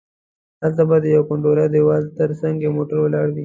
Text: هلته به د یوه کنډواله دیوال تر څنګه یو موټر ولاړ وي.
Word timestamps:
هلته 0.63 0.83
به 0.89 0.95
د 1.03 1.05
یوه 1.15 1.25
کنډواله 1.27 1.65
دیوال 1.75 2.03
تر 2.19 2.29
څنګه 2.41 2.61
یو 2.63 2.75
موټر 2.77 2.97
ولاړ 3.01 3.25
وي. 3.31 3.39